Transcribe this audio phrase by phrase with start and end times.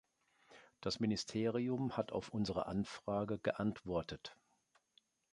[0.79, 4.35] Das Ministerium hat auf unsere Anfrage geantwortet.